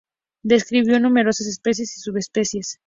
Describió 0.41 0.99
numerosas 0.99 1.45
especies 1.45 1.95
y 1.95 1.99
subespecies. 1.99 2.79